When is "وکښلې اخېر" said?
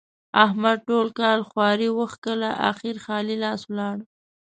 1.97-2.95